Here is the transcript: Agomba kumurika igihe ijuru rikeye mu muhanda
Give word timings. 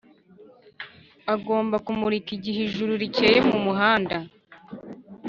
Agomba 1.33 1.75
kumurika 1.85 2.29
igihe 2.37 2.59
ijuru 2.67 2.91
rikeye 3.01 3.39
mu 3.49 3.57
muhanda 3.65 4.15